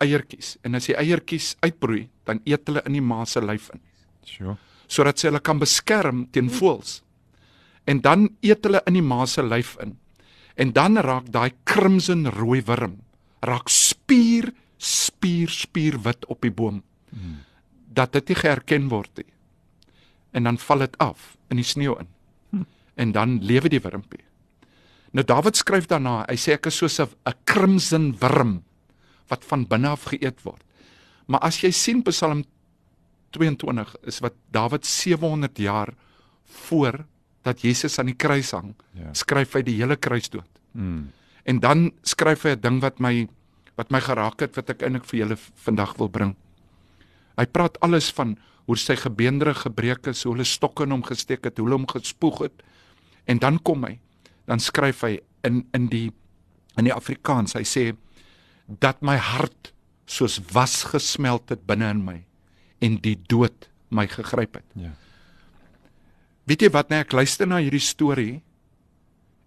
eiertjies 0.00 0.58
en 0.64 0.74
as 0.74 0.86
die 0.86 0.96
eiertjies 0.96 1.56
uitbroei, 1.62 2.08
dan 2.24 2.40
eet 2.44 2.66
hulle 2.68 2.82
in 2.86 2.92
die 2.92 3.00
ma 3.04 3.24
se 3.24 3.40
lyf 3.40 3.70
in. 3.72 3.80
Sure. 4.24 4.56
Sodat 4.88 5.18
sy 5.18 5.28
hulle 5.28 5.40
kan 5.40 5.58
beskerm 5.58 6.26
teen 6.32 6.50
voëls. 6.50 7.02
En 7.86 8.00
dan 8.00 8.28
eet 8.42 8.64
hulle 8.64 8.82
in 8.86 8.94
die 8.94 9.02
ma 9.02 9.26
se 9.26 9.42
lyf 9.42 9.76
in. 9.80 9.96
En 10.56 10.72
dan 10.72 10.96
raak 10.96 11.30
daai 11.32 11.52
crimson 11.64 12.26
rooi 12.26 12.60
wurm 12.60 13.00
raak 13.40 13.70
spier 13.72 14.50
spier 14.80 15.52
spier 15.52 15.98
wit 16.00 16.24
op 16.26 16.40
die 16.42 16.52
boom. 16.52 16.80
Hmm. 17.10 17.42
Dat 17.92 18.12
dit 18.16 18.32
nie 18.32 18.38
geherken 18.38 18.88
word 18.88 19.20
nie. 19.20 19.28
En 20.32 20.46
dan 20.46 20.58
val 20.58 20.86
dit 20.86 20.98
af 20.98 21.36
in 21.50 21.60
die 21.60 21.66
sneeu 21.66 21.98
in. 22.00 22.08
Hmm. 22.50 22.66
En 22.94 23.12
dan 23.12 23.38
lewe 23.44 23.68
die 23.68 23.82
wurmpie. 23.82 24.24
Nou 25.10 25.24
Dawid 25.26 25.58
skryf 25.58 25.88
daarna, 25.90 26.22
hy 26.28 26.36
sê 26.38 26.54
ek 26.54 26.70
is 26.70 26.76
soos 26.78 27.00
'n 27.00 27.34
crimson 27.44 28.14
wurm 28.20 28.62
wat 29.28 29.44
van 29.44 29.66
binne 29.66 29.88
af 29.88 30.04
geëet 30.10 30.42
word. 30.42 30.62
Maar 31.26 31.40
as 31.40 31.60
jy 31.62 31.70
sien 31.70 32.02
Psalm 32.02 32.44
22 33.30 33.96
is 34.06 34.18
wat 34.20 34.34
Dawid 34.50 34.86
700 34.86 35.58
jaar 35.58 35.94
voor 36.44 37.04
dat 37.42 37.60
Jesus 37.62 37.98
aan 37.98 38.06
die 38.06 38.18
kruis 38.18 38.50
hang, 38.50 38.74
ja. 38.92 39.12
skryf 39.12 39.54
hy 39.54 39.62
die 39.62 39.78
hele 39.78 39.96
kruisdood. 39.96 40.48
Mm. 40.72 41.10
En 41.44 41.60
dan 41.60 41.92
skryf 42.02 42.42
hy 42.42 42.56
'n 42.56 42.60
ding 42.60 42.80
wat 42.80 43.00
my 43.00 43.28
wat 43.80 43.90
my 43.94 44.02
geraak 44.04 44.44
het 44.44 44.58
wat 44.58 44.74
ek 44.74 44.84
eintlik 44.84 45.08
vir 45.08 45.22
julle 45.22 45.40
vandag 45.64 45.96
wil 45.96 46.12
bring. 46.12 46.36
Hy 47.40 47.46
praat 47.48 47.80
alles 47.84 48.10
van 48.12 48.36
hoe 48.68 48.76
sy 48.78 48.98
gebeendere 49.00 49.54
gebreek 49.56 50.10
is, 50.12 50.22
hoe 50.26 50.34
hulle 50.34 50.46
stokke 50.46 50.84
in 50.84 50.92
hom 50.94 51.04
gesteek 51.06 51.48
het, 51.48 51.56
hoe 51.58 51.66
hulle 51.66 51.80
hom 51.80 51.88
gespoeg 51.90 52.44
het. 52.44 52.64
En 53.30 53.40
dan 53.40 53.58
kom 53.64 53.86
hy, 53.88 53.96
dan 54.50 54.60
skryf 54.62 55.02
hy 55.06 55.16
in 55.46 55.64
in 55.76 55.88
die 55.90 56.10
in 56.78 56.86
die 56.86 56.94
Afrikaans. 56.94 57.56
Hy 57.56 57.64
sê 57.66 57.84
dat 58.80 59.00
my 59.02 59.16
hart 59.16 59.72
soos 60.10 60.38
was 60.52 60.82
gesmelt 60.90 61.50
het 61.50 61.64
binne 61.66 61.88
in 61.94 62.04
my 62.04 62.18
en 62.84 62.98
die 63.02 63.16
dood 63.30 63.68
my 63.90 64.06
gegryp 64.10 64.60
het. 64.60 64.66
Ja. 64.78 64.92
Weet 66.48 66.66
jy 66.66 66.70
wat 66.74 66.90
nee 66.90 67.02
ek 67.04 67.14
luister 67.14 67.48
na 67.48 67.60
hierdie 67.62 67.82
storie 67.82 68.40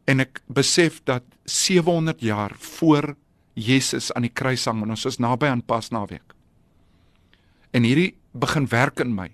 en 0.09 0.23
ek 0.23 0.41
besef 0.51 0.99
dat 1.07 1.23
700 1.47 2.23
jaar 2.23 2.55
voor 2.59 3.13
Jesus 3.53 4.11
aan 4.13 4.25
die 4.25 4.33
kruis 4.33 4.65
hang 4.65 4.81
en 4.83 4.95
ons 4.95 5.05
is 5.05 5.19
naby 5.19 5.47
aan 5.47 5.61
Pasnaweek. 5.61 6.33
En 7.73 7.83
hierdie 7.83 8.15
begin 8.33 8.67
werk 8.69 8.99
in 8.99 9.13
my. 9.15 9.29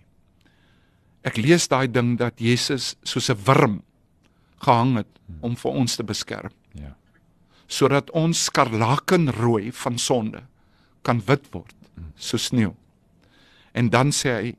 Ek 1.24 1.38
lees 1.38 1.68
daai 1.68 1.88
ding 1.92 2.18
dat 2.18 2.40
Jesus 2.40 2.96
soos 3.04 3.30
'n 3.30 3.40
wurm 3.46 3.82
gehang 4.60 4.98
het 4.98 5.20
om 5.42 5.56
vir 5.56 5.72
ons 5.72 5.96
te 5.96 6.04
beskerm. 6.04 6.52
Ja 6.74 6.96
sodat 7.70 8.10
ons 8.18 8.48
skarlakenrooi 8.50 9.70
van 9.84 9.98
sonde 10.02 10.42
kan 11.06 11.22
wit 11.28 11.46
word 11.54 11.76
so 12.18 12.42
sneeu. 12.42 12.74
En 13.78 13.92
dan 13.94 14.12
sê 14.16 14.34
hy 14.34 14.56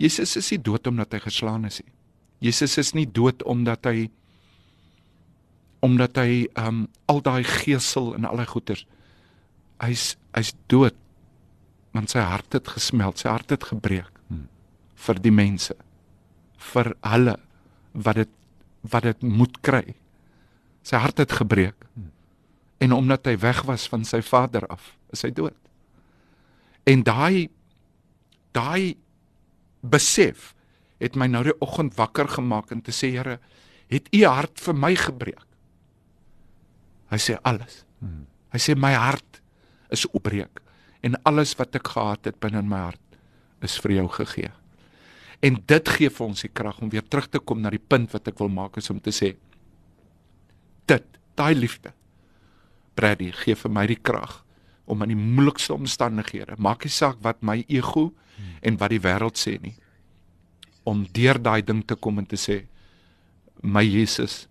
Jesus 0.00 0.36
is 0.38 0.48
nie 0.54 0.62
dood 0.62 0.86
omdat 0.88 1.12
hy 1.14 1.20
geslaan 1.26 1.66
is 1.68 1.80
nie. 1.82 1.92
Jesus 2.42 2.78
is 2.80 2.92
nie 2.94 3.06
dood 3.06 3.42
omdat 3.46 3.86
hy 3.90 4.08
omdat 5.82 6.16
hy 6.22 6.46
um 6.62 6.86
al 7.10 7.20
daai 7.26 7.42
gesel 7.46 8.12
en 8.16 8.26
al 8.28 8.38
daai 8.38 8.48
goeters 8.48 8.86
hy's 9.80 10.16
hy's 10.36 10.52
dood 10.66 10.96
want 11.92 12.10
sy 12.10 12.22
hart 12.24 12.52
het 12.56 12.68
gesmeld, 12.72 13.18
sy 13.20 13.28
hart 13.28 13.50
het 13.52 13.64
gebreek 13.68 14.12
vir 15.02 15.18
die 15.22 15.34
mense. 15.34 15.74
vir 16.62 16.92
hulle 17.02 17.34
wat 17.92 18.16
dit 18.16 18.30
wat 18.92 19.02
dit 19.02 19.22
moet 19.22 19.56
kry. 19.62 19.94
Sy 20.82 20.98
hart 20.98 21.18
het 21.18 21.32
gebreek. 21.32 21.86
En 22.82 22.92
omdat 22.92 23.26
hy 23.26 23.36
weg 23.38 23.62
was 23.66 23.88
van 23.90 24.04
sy 24.04 24.20
vader 24.22 24.66
af, 24.66 24.96
is 25.14 25.22
hy 25.22 25.30
dood. 25.30 25.58
En 26.86 27.02
daai 27.02 27.50
daai 28.54 28.96
besef 29.82 30.52
het 31.02 31.18
my 31.18 31.26
nou 31.26 31.42
die 31.46 31.56
oggend 31.62 31.94
wakker 31.98 32.28
gemaak 32.28 32.70
en 32.70 32.82
te 32.82 32.94
sê 32.94 33.10
Here, 33.14 33.38
het 33.90 34.08
u 34.14 34.24
hart 34.26 34.60
vir 34.60 34.74
my 34.74 34.94
gebreek? 34.94 35.46
Hy 37.10 37.18
sê 37.18 37.38
alles. 37.42 37.84
Hy 38.54 38.58
sê 38.58 38.74
my 38.78 38.92
hart 38.94 39.31
is 39.94 40.06
opbreek 40.10 40.62
en 41.02 41.18
alles 41.28 41.54
wat 41.58 41.76
ek 41.78 41.94
gehad 41.94 42.28
het 42.30 42.40
binne 42.42 42.62
in 42.62 42.68
my 42.70 42.82
hart 42.88 43.00
is 43.62 43.78
vir 43.82 43.98
jou 43.98 44.08
gegee. 44.18 44.50
En 45.42 45.58
dit 45.66 45.88
gee 45.96 46.10
vir 46.10 46.26
ons 46.26 46.44
die 46.44 46.50
krag 46.50 46.78
om 46.82 46.90
weer 46.90 47.04
terug 47.06 47.28
te 47.30 47.40
kom 47.42 47.62
na 47.62 47.70
die 47.74 47.82
punt 47.82 48.12
wat 48.14 48.28
ek 48.30 48.38
wil 48.42 48.50
maak 48.52 48.78
is 48.78 48.90
om 48.90 49.00
te 49.02 49.14
sê 49.14 49.34
dit, 50.90 51.04
daai 51.38 51.54
liefde. 51.54 51.92
Brady 52.98 53.30
gee 53.32 53.56
vir 53.56 53.72
my 53.72 53.86
die 53.88 53.98
krag 53.98 54.40
om 54.90 55.04
in 55.04 55.14
die 55.14 55.18
moeilikste 55.18 55.74
omstandighede, 55.74 56.58
maak 56.58 56.84
nie 56.84 56.92
saak 56.92 57.20
wat 57.24 57.40
my 57.40 57.62
ego 57.70 58.10
en 58.60 58.76
wat 58.80 58.90
die 58.92 59.00
wêreld 59.02 59.38
sê 59.38 59.54
nie, 59.62 59.74
om 60.84 61.04
deur 61.14 61.38
daai 61.38 61.62
ding 61.62 61.84
te 61.86 61.94
kom 61.94 62.18
en 62.18 62.26
te 62.26 62.36
sê 62.36 62.64
my 63.62 63.84
Jesus 63.86 64.46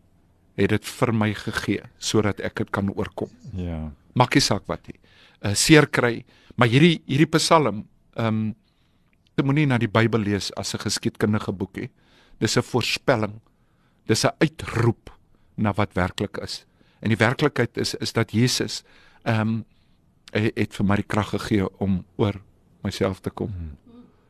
het 0.59 0.71
dit 0.71 0.87
vir 0.87 1.11
my 1.15 1.31
gegee 1.35 1.83
sodat 1.99 2.39
ek 2.43 2.63
dit 2.63 2.71
kan 2.71 2.91
oorkom. 2.95 3.31
Ja. 3.57 3.89
Maak 4.15 4.35
nie 4.35 4.43
saak 4.43 4.67
wat 4.71 4.87
nie. 4.87 4.97
Uh, 5.45 5.53
Seer 5.53 5.87
kry, 5.87 6.23
maar 6.55 6.67
hierdie 6.67 7.01
hierdie 7.07 7.29
Psalm, 7.37 7.85
ehm 8.15 8.27
um, 8.27 8.55
jy 9.39 9.45
moenie 9.47 9.65
na 9.65 9.77
die 9.79 9.87
Bybel 9.89 10.19
lees 10.21 10.51
as 10.59 10.73
'n 10.75 10.79
geskiedkundige 10.83 11.51
boek 11.51 11.75
nie. 11.77 11.89
Dis 12.39 12.57
'n 12.57 12.61
voorspelling. 12.61 13.39
Dis 14.07 14.25
'n 14.25 14.35
uitroep 14.39 15.09
na 15.55 15.73
wat 15.73 15.93
werklik 15.93 16.37
is. 16.37 16.65
En 17.01 17.09
die 17.09 17.17
werklikheid 17.17 17.77
is 17.77 17.95
is 17.95 18.13
dat 18.13 18.31
Jesus 18.31 18.83
ehm 19.23 19.39
um, 19.41 19.65
het 20.33 20.73
vir 20.73 20.85
my 20.85 20.95
die 20.95 21.07
krag 21.07 21.29
gegee 21.29 21.67
om 21.79 22.05
oor 22.15 22.41
myself 22.83 23.19
te 23.19 23.29
kom. 23.29 23.49
Hmm. 23.51 23.77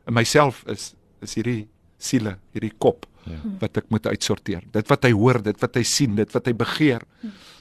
En 0.05 0.13
myself 0.13 0.63
is 0.67 0.95
is 1.21 1.35
hierdie 1.35 1.67
siele, 1.97 2.37
hierdie 2.53 2.73
kop 2.77 3.05
Ja. 3.23 3.37
wat 3.59 3.77
ek 3.77 3.89
moet 3.89 4.07
uitsorteer. 4.07 4.63
Dit 4.71 4.87
wat 4.89 5.03
hy 5.03 5.11
hoor, 5.11 5.41
dit 5.43 5.59
wat 5.61 5.75
hy 5.75 5.83
sien, 5.83 6.15
dit 6.15 6.31
wat 6.33 6.45
hy 6.45 6.53
begeer. 6.57 7.01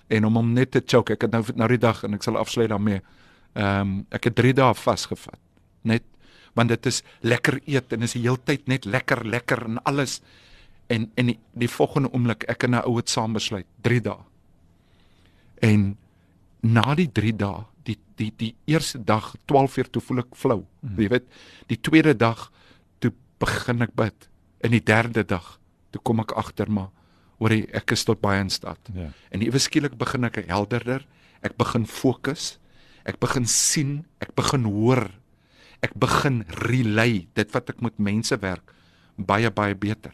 En 0.09 0.25
om 0.25 0.35
hom 0.37 0.53
net 0.53 0.71
te 0.71 0.81
choke. 0.87 1.13
Ek 1.13 1.23
het 1.23 1.31
nou 1.33 1.45
nou 1.55 1.69
die 1.69 1.79
dag 1.79 2.03
en 2.05 2.15
ek 2.15 2.23
sal 2.23 2.37
afsluit 2.41 2.69
daarmee. 2.73 3.03
Ehm 3.55 3.81
um, 3.81 4.07
ek 4.11 4.31
het 4.31 4.37
3 4.39 4.55
dae 4.55 4.75
vasgevat. 4.75 5.39
Net 5.83 6.05
want 6.55 6.69
dit 6.69 6.87
is 6.87 7.03
lekker 7.23 7.61
eet 7.67 7.93
en 7.93 8.03
is 8.03 8.15
die 8.17 8.23
hele 8.23 8.41
tyd 8.45 8.67
net 8.69 8.85
lekker 8.85 9.25
lekker 9.27 9.65
en 9.67 9.83
alles. 9.85 10.21
En 10.91 11.11
en 11.15 11.33
die, 11.33 11.39
die 11.53 11.71
volgende 11.71 12.13
oomblik 12.13 12.45
ek 12.49 12.65
en 12.65 12.75
'n 12.75 12.85
ou 12.85 12.97
het 12.97 13.09
saam 13.09 13.33
besluit 13.33 13.67
3 13.83 14.01
dae. 14.01 14.23
En 15.63 15.97
na 16.61 16.95
die 16.95 17.11
3 17.13 17.37
dae, 17.37 17.65
die 17.85 17.99
die 18.17 18.33
die 18.37 18.55
eerste 18.67 19.05
dag 19.05 19.35
12 19.47 19.77
uur 19.77 19.91
toe 19.91 20.03
voel 20.03 20.19
ek 20.19 20.37
flou. 20.37 20.67
Mm. 20.81 20.97
Jy 20.99 21.09
weet, 21.09 21.27
die 21.67 21.81
tweede 21.81 22.17
dag 22.17 22.51
toe 22.99 23.13
begin 23.39 23.83
ek 23.83 23.95
bid. 23.95 24.29
En 24.61 24.71
die 24.71 24.85
derde 24.85 25.25
dag 25.25 25.59
toe 25.91 26.01
kom 26.03 26.21
ek 26.21 26.33
agter 26.33 26.71
maar 26.71 26.91
hoor 27.41 27.51
jy 27.51 27.65
ek 27.73 27.93
is 27.97 28.05
tot 28.05 28.21
baie 28.21 28.41
in 28.41 28.51
staat. 28.51 28.91
Ja. 28.95 29.09
En 29.33 29.41
ewe 29.41 29.59
skielik 29.59 29.97
begin 29.97 30.25
ek 30.29 30.43
helderder, 30.47 31.07
ek 31.41 31.57
begin 31.57 31.87
fokus, 31.89 32.60
ek 33.05 33.19
begin 33.21 33.47
sien, 33.47 34.05
ek 34.21 34.35
begin 34.35 34.65
hoor. 34.65 35.11
Ek 35.83 35.95
begin 35.97 36.43
relay 36.69 37.27
dit 37.35 37.53
wat 37.55 37.71
ek 37.73 37.81
met 37.81 37.97
mense 37.99 38.37
werk 38.43 38.75
baie 39.17 39.51
baie 39.51 39.75
beter. 39.75 40.13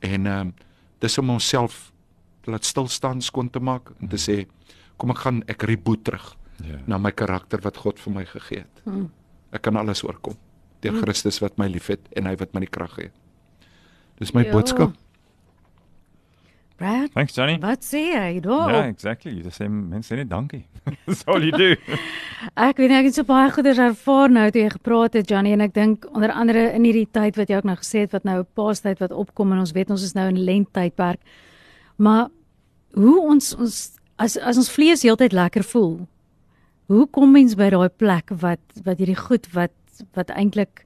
En 0.00 0.26
ehm 0.26 0.40
um, 0.48 0.54
dis 1.00 1.18
om 1.18 1.30
onsself 1.30 1.92
te 2.42 2.50
laat 2.50 2.64
stil 2.64 2.88
staan, 2.88 3.20
skoon 3.20 3.50
te 3.52 3.60
maak 3.60 3.90
en 4.00 4.08
te 4.08 4.16
sê 4.16 4.46
kom 4.96 5.10
ek 5.12 5.18
gaan 5.26 5.42
ek 5.48 5.62
reboot 5.68 6.04
terug 6.04 6.34
Ja. 6.64 6.78
na 6.86 6.96
my 6.98 7.10
karakter 7.12 7.60
wat 7.60 7.76
God 7.76 7.98
vir 8.00 8.12
my 8.14 8.24
gegee 8.24 8.58
het. 8.64 8.78
Hmm. 8.84 9.10
Ek 9.52 9.60
kan 9.62 9.76
alles 9.76 10.00
oorkom 10.04 10.36
deur 10.80 10.96
Christus 11.02 11.40
wat 11.42 11.58
my 11.58 11.66
liefhet 11.68 12.00
en 12.16 12.24
hy 12.26 12.32
wat 12.40 12.54
my 12.54 12.60
die 12.64 12.70
krag 12.72 12.94
gee. 12.96 13.10
Dis 14.18 14.32
my 14.32 14.44
Ja. 14.44 14.52
boodskap. 14.52 14.94
Brad, 16.76 17.10
Thanks 17.14 17.34
Johnny. 17.34 17.56
wat 17.60 17.80
sê 17.84 18.02
jy? 18.12 18.40
Daar. 18.44 18.70
Ja, 18.74 18.80
exactly. 18.86 19.32
Jy 19.32 19.50
sê 19.50 19.68
mense 19.70 20.12
sê 20.12 20.16
net 20.18 20.28
dankie. 20.28 20.66
That's 21.06 21.24
all 21.26 21.42
you 21.42 21.52
do. 21.56 21.70
Ek 22.68 22.76
weet 22.76 22.90
nie, 22.92 22.98
ek 22.98 23.08
het 23.08 23.14
so 23.16 23.24
baie 23.24 23.48
goeders 23.50 23.78
ervaar 23.80 24.28
nou 24.30 24.44
toe 24.50 24.60
jy 24.60 24.70
gepraat 24.74 25.16
het 25.16 25.30
Johnny 25.30 25.54
en 25.56 25.64
ek 25.64 25.72
dink 25.74 26.04
onder 26.12 26.30
andere 26.36 26.66
in 26.76 26.84
hierdie 26.84 27.08
tyd 27.10 27.36
wat 27.40 27.48
jy 27.48 27.56
ook 27.56 27.64
nou 27.64 27.76
gesê 27.80 28.04
het 28.04 28.12
wat 28.12 28.24
nou 28.28 28.40
'n 28.42 28.46
paastyd 28.54 29.00
wat 29.00 29.10
opkom 29.12 29.52
en 29.52 29.58
ons 29.64 29.72
weet 29.72 29.90
ons 29.90 30.02
is 30.04 30.12
nou 30.14 30.28
in 30.28 30.44
lenttydperk. 30.44 31.20
Maar 31.96 32.28
hoe 32.94 33.20
ons 33.20 33.54
ons 33.56 33.96
as 34.18 34.36
as 34.36 34.56
ons 34.56 34.70
vlees 34.70 35.02
heeltyd 35.02 35.32
lekker 35.32 35.64
voel. 35.64 36.06
Hoe 36.88 37.06
kom 37.10 37.32
mens 37.32 37.56
by 37.56 37.70
daai 37.70 37.88
plek 37.88 38.30
wat 38.30 38.60
wat 38.84 38.98
hierdie 38.98 39.16
goed 39.18 39.48
wat 39.52 39.72
wat 40.14 40.28
eintlik 40.30 40.84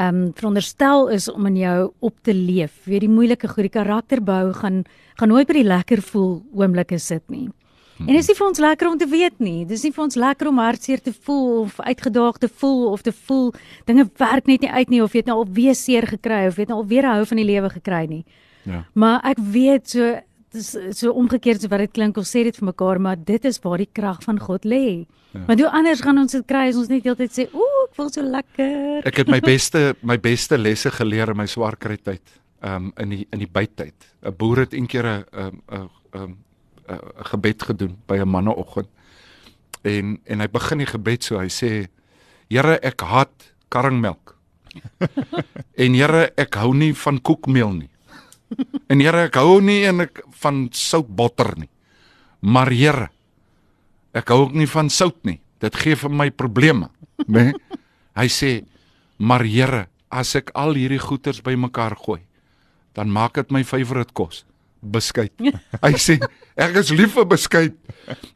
ehm 0.00 0.16
um, 0.16 0.32
veronderstel 0.34 1.08
is 1.12 1.28
om 1.28 1.46
in 1.46 1.56
jou 1.60 1.92
op 1.98 2.14
te 2.22 2.34
leef. 2.34 2.84
Weer 2.84 3.00
die 3.04 3.12
moeilike 3.12 3.48
goed, 3.48 3.66
die 3.68 3.76
karakterbou 3.76 4.52
gaan 4.56 4.84
gaan 5.20 5.28
nooit 5.28 5.46
by 5.46 5.58
die 5.58 5.68
lekker 5.68 6.00
voel 6.02 6.38
oomblikke 6.56 6.98
sit 6.98 7.26
nie. 7.28 7.50
En 8.00 8.14
dit 8.14 8.22
is 8.22 8.30
nie 8.30 8.36
vir 8.38 8.46
ons 8.46 8.60
lekker 8.64 8.88
om 8.88 8.96
te 8.98 9.08
weet 9.08 9.42
nie. 9.44 9.66
Dis 9.68 9.82
nie 9.84 9.92
vir 9.92 10.04
ons 10.06 10.16
lekker 10.16 10.48
om 10.48 10.60
hartseer 10.62 11.02
te 11.04 11.12
voel 11.12 11.66
of 11.66 11.80
uitgedaag 11.80 12.38
te 12.40 12.48
voel 12.62 12.86
of 12.94 13.02
te 13.04 13.12
voel 13.12 13.50
dinge 13.90 14.06
werk 14.16 14.48
net 14.48 14.64
nie 14.64 14.70
uit 14.70 14.88
nie 14.88 15.02
of 15.04 15.12
jy 15.12 15.20
het 15.20 15.28
nou 15.28 15.42
al 15.42 15.50
weer 15.58 15.76
seer 15.76 16.08
gekry 16.08 16.46
of 16.48 16.56
jy 16.56 16.64
het 16.64 16.72
nou 16.72 16.80
al 16.80 16.88
weer 16.88 17.04
'n 17.04 17.14
hou 17.18 17.26
van 17.26 17.36
die 17.36 17.50
lewe 17.52 17.70
gekry 17.70 18.06
nie. 18.08 18.24
Ja. 18.64 18.84
Maar 18.94 19.20
ek 19.24 19.38
weet 19.38 19.88
so 19.90 20.16
dis 20.54 20.98
so 20.98 21.12
omgekeerd 21.12 21.62
so 21.62 21.70
wat 21.70 21.84
dit 21.84 21.92
klink 21.92 22.18
ons 22.20 22.30
sê 22.30 22.42
dit 22.46 22.56
vir 22.56 22.68
mekaar 22.70 23.00
maar 23.02 23.16
dit 23.16 23.44
is 23.44 23.60
waar 23.62 23.78
die 23.78 23.90
krag 23.92 24.22
van 24.24 24.38
God 24.42 24.64
lê. 24.64 25.06
Ja. 25.32 25.44
Want 25.46 25.62
hoe 25.62 25.70
anders 25.70 26.02
gaan 26.02 26.18
ons 26.18 26.34
dit 26.34 26.46
kry 26.46 26.68
as 26.70 26.78
ons 26.80 26.90
net 26.90 27.06
heeltyd 27.06 27.34
sê 27.34 27.46
ooh 27.54 27.80
ek 27.86 27.96
voel 27.98 28.10
so 28.14 28.22
lekker. 28.26 29.02
Ek 29.08 29.22
het 29.22 29.30
my 29.30 29.40
beste 29.44 29.94
my 30.02 30.18
beste 30.18 30.58
lesse 30.58 30.90
geleer 30.94 31.32
in 31.32 31.38
my 31.38 31.46
swaar 31.50 31.78
kry 31.80 31.98
tyd. 31.98 32.22
Um 32.66 32.90
in 33.00 33.14
die 33.14 33.26
in 33.32 33.42
die 33.42 33.50
bytyd. 33.50 33.94
'n 34.22 34.36
Boer 34.36 34.66
het 34.66 34.74
eendag 34.74 35.04
'n 35.04 35.24
'n 35.32 35.60
'n 35.74 35.88
'n 36.18 36.36
'n 36.90 37.24
gebed 37.30 37.62
gedoen 37.62 37.96
by 38.06 38.18
'n 38.18 38.28
manneoggend. 38.28 38.88
En 39.82 40.18
en 40.24 40.40
hy 40.40 40.48
begin 40.48 40.78
die 40.78 40.86
gebed 40.86 41.24
so, 41.24 41.38
hy 41.38 41.48
sê: 41.48 41.88
"Here, 42.48 42.78
ek 42.82 43.00
haat 43.00 43.52
karringmelk." 43.68 44.36
en 45.84 45.94
Here, 45.94 46.32
ek 46.36 46.54
hou 46.54 46.74
nie 46.74 46.94
van 46.94 47.20
koekmeel 47.20 47.72
nie. 47.72 47.89
En 48.90 49.00
Here, 49.00 49.26
ek 49.28 49.38
hou 49.38 49.60
nie 49.62 49.84
en 49.88 50.06
ek 50.06 50.22
van 50.42 50.68
soutbotter 50.74 51.54
nie. 51.60 51.70
Maar 52.40 52.72
Here, 52.74 53.08
ek 54.16 54.32
hou 54.32 54.46
ook 54.46 54.56
nie 54.58 54.68
van 54.70 54.90
sout 54.90 55.18
nie. 55.28 55.38
Dit 55.60 55.76
gee 55.76 55.96
vir 55.98 56.10
my 56.10 56.30
probleme, 56.32 56.88
né? 57.26 57.50
Nee? 57.50 57.78
Hy 58.16 58.28
sê: 58.28 58.64
"Maar 59.18 59.44
Here, 59.44 59.88
as 60.10 60.34
ek 60.34 60.50
al 60.54 60.74
hierdie 60.74 60.98
goeters 60.98 61.42
bymekaar 61.42 61.96
gooi, 61.96 62.20
dan 62.94 63.12
maak 63.12 63.34
dit 63.34 63.50
my 63.52 63.62
favourite 63.64 64.12
kos, 64.12 64.44
beskuit." 64.80 65.32
Hy 65.84 65.94
sê: 66.00 66.18
"Ek 66.56 66.74
is 66.80 66.90
lief 66.90 67.14
vir 67.14 67.26
beskuit." 67.26 67.76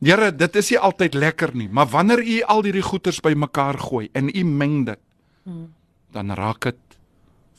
Here, 0.00 0.30
dit 0.30 0.56
is 0.56 0.71
nie 0.71 0.78
altyd 0.78 1.14
lekker 1.14 1.54
nie, 1.56 1.68
maar 1.68 1.88
wanneer 1.90 2.23
u 2.23 2.42
al 2.42 2.62
hierdie 2.62 2.85
goeters 2.85 3.21
bymekaar 3.21 3.78
gooi 3.80 4.09
en 4.14 4.28
u 4.28 4.44
meng 4.44 4.85
dit, 4.87 5.00
dan 6.12 6.30
raak 6.30 6.61
dit 6.68 6.78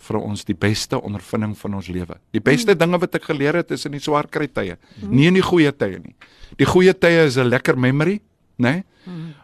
vir 0.06 0.20
ons 0.20 0.46
die 0.48 0.56
beste 0.58 1.00
ondervinding 1.02 1.56
van 1.58 1.78
ons 1.80 1.90
lewe. 1.92 2.18
Die 2.36 2.44
beste 2.44 2.76
dinge 2.78 3.00
wat 3.02 3.18
ek 3.18 3.30
geleer 3.32 3.60
het 3.62 3.74
is 3.76 3.86
in 3.88 3.96
die 3.98 4.04
swaar 4.04 4.30
kry 4.32 4.48
tye, 4.48 4.78
nie 5.02 5.30
in 5.32 5.40
die 5.40 5.46
goeie 5.46 5.72
tye 5.74 6.00
nie. 6.00 6.16
Die 6.60 6.68
goeie 6.70 6.94
tye 6.94 7.26
is 7.26 7.38
'n 7.38 7.50
lekker 7.50 7.78
memory, 7.78 8.22
né? 8.58 8.84
Nee? 8.84 8.84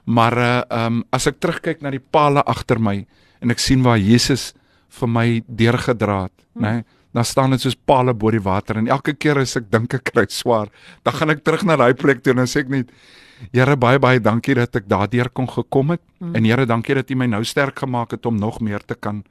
Maar 0.06 0.38
uh 0.38 0.86
um 0.86 1.03
as 1.12 1.27
ek 1.27 1.39
terugkyk 1.39 1.82
na 1.82 1.91
die 1.91 2.01
palle 2.01 2.41
agter 2.46 2.80
my 2.80 3.06
en 3.41 3.51
ek 3.51 3.60
sien 3.60 3.84
waar 3.84 3.98
Jesus 3.98 4.53
vir 4.89 5.08
my 5.08 5.44
deurgedra 5.48 6.24
het, 6.24 6.38
né? 6.56 6.72
Nee? 6.72 6.84
Dan 7.13 7.25
staan 7.25 7.51
dit 7.51 7.60
soos 7.60 7.75
palle 7.75 8.13
bo 8.13 8.32
die 8.32 8.39
water 8.39 8.77
en 8.77 8.88
elke 8.88 9.13
keer 9.13 9.38
as 9.38 9.58
ek 9.58 9.70
dink 9.70 9.94
ek 9.94 10.13
kry 10.13 10.25
swaar, 10.30 10.70
dan 11.03 11.13
gaan 11.13 11.30
ek 11.30 11.44
terug 11.44 11.65
na 11.65 11.75
daai 11.75 11.94
plek 11.94 12.24
toe 12.24 12.32
en 12.32 12.38
dan 12.38 12.48
sê 12.48 12.63
ek 12.63 12.70
net 12.70 12.89
Here 13.50 13.75
baie 13.75 13.98
baie 13.98 14.20
dankie 14.22 14.53
dat 14.53 14.75
ek 14.75 14.86
daardeur 14.86 15.30
kon 15.34 15.48
gekom 15.50 15.96
het 15.96 16.01
mm. 16.20 16.36
en 16.38 16.46
Here 16.46 16.65
dankie 16.70 16.96
dat 16.96 17.10
U 17.10 17.15
my 17.15 17.25
nou 17.25 17.44
sterk 17.44 17.80
gemaak 17.82 18.12
het 18.12 18.25
om 18.25 18.38
nog 18.38 18.62
meer 18.62 18.86
te 18.86 18.94
kan 18.96 19.24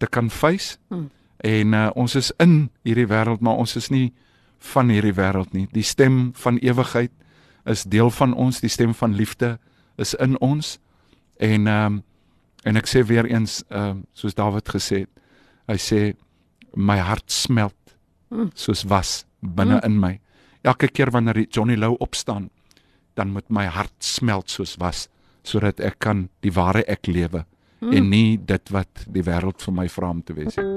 te 0.00 0.08
kan 0.08 0.30
face. 0.32 0.78
Mm. 0.88 1.08
En 1.36 1.72
uh, 1.76 1.86
ons 1.94 2.14
is 2.14 2.32
in 2.42 2.70
hierdie 2.84 3.08
wêreld, 3.08 3.40
maar 3.44 3.60
ons 3.60 3.76
is 3.76 3.88
nie 3.92 4.10
van 4.72 4.92
hierdie 4.92 5.14
wêreld 5.16 5.52
nie. 5.56 5.66
Die 5.72 5.84
stem 5.84 6.30
van 6.36 6.60
ewigheid 6.60 7.12
is 7.68 7.86
deel 7.88 8.10
van 8.12 8.34
ons, 8.34 8.60
die 8.60 8.72
stem 8.72 8.92
van 8.96 9.16
liefde 9.16 9.54
is 10.00 10.14
in 10.20 10.38
ons. 10.40 10.78
En 11.40 11.66
ehm 11.66 11.98
um, 11.98 12.06
en 12.68 12.76
ek 12.76 12.90
sê 12.90 13.00
weer 13.08 13.24
eens 13.24 13.62
ehm 13.70 14.00
um, 14.00 14.00
soos 14.12 14.36
Dawid 14.36 14.68
gesê 14.68 15.04
het. 15.06 15.12
Hy 15.70 15.78
sê 15.80 16.00
my 16.76 16.98
hart 17.00 17.32
smelt 17.32 17.76
soos 18.54 18.84
was 18.84 19.24
binne 19.40 19.80
in 19.86 19.96
my. 20.00 20.18
Elke 20.62 20.90
keer 20.92 21.10
wanneer 21.10 21.46
Johnny 21.48 21.76
Lou 21.76 21.96
opstaan, 21.98 22.50
dan 23.16 23.32
moet 23.32 23.48
my 23.48 23.64
hart 23.64 23.96
smelt 24.04 24.50
soos 24.50 24.76
was 24.76 25.08
sodat 25.42 25.80
ek 25.80 25.96
kan 26.04 26.28
die 26.44 26.52
ware 26.52 26.84
ek 26.84 27.08
lewe 27.08 27.46
mm. 27.80 27.92
en 27.92 28.08
nie 28.08 28.38
dit 28.46 28.74
wat 28.74 29.04
die 29.08 29.24
wêreld 29.26 29.62
vir 29.62 29.74
my 29.74 29.88
vra 29.88 30.10
om 30.10 30.22
te 30.22 30.36
wees 30.36 30.56
nie. 30.56 30.74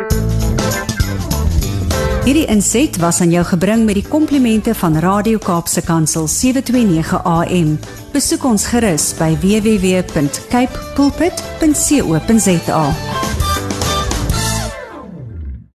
Hierdie 2.24 2.46
inset 2.48 2.96
was 3.04 3.20
aan 3.22 3.34
jou 3.36 3.44
gebring 3.44 3.84
met 3.84 3.98
die 4.00 4.06
komplimente 4.08 4.72
van 4.80 4.96
Radio 5.04 5.42
Kaapse 5.44 5.84
Kansel 5.84 6.28
729 6.32 7.20
AM. 7.28 7.76
Besoek 8.16 8.48
ons 8.48 8.70
gerus 8.72 9.12
by 9.20 9.34
www.cape 9.44 10.88
pulpit.co.za. 10.96 12.88